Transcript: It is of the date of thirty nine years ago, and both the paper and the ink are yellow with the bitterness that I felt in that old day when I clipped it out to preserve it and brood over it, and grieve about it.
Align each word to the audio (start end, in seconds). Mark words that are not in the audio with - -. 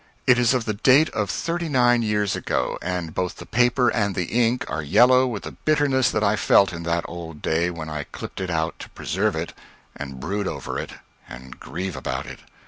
It 0.25 0.39
is 0.39 0.55
of 0.55 0.65
the 0.65 0.73
date 0.73 1.09
of 1.11 1.29
thirty 1.29 1.69
nine 1.69 2.01
years 2.01 2.35
ago, 2.35 2.75
and 2.81 3.13
both 3.13 3.35
the 3.35 3.45
paper 3.45 3.89
and 3.89 4.15
the 4.15 4.23
ink 4.45 4.65
are 4.67 4.81
yellow 4.81 5.27
with 5.27 5.43
the 5.43 5.51
bitterness 5.51 6.09
that 6.09 6.23
I 6.23 6.35
felt 6.35 6.73
in 6.73 6.81
that 6.89 7.05
old 7.07 7.43
day 7.43 7.69
when 7.69 7.87
I 7.87 8.05
clipped 8.11 8.41
it 8.41 8.49
out 8.49 8.79
to 8.79 8.89
preserve 8.89 9.35
it 9.35 9.53
and 9.95 10.19
brood 10.19 10.47
over 10.47 10.79
it, 10.79 10.93
and 11.29 11.59
grieve 11.59 11.95
about 11.95 12.25
it. 12.25 12.39